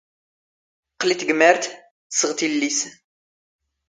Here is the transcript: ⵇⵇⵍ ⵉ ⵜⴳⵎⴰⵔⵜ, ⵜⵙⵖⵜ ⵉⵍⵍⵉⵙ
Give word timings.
ⵇⵇⵍ 0.99 1.09
ⵉ 1.13 1.15
ⵜⴳⵎⴰⵔⵜ, 1.19 1.65
ⵜⵙⵖⵜ 2.13 2.39
ⵉⵍⵍⵉⵙ 2.45 2.79